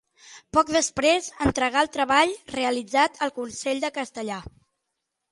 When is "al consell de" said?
3.27-3.93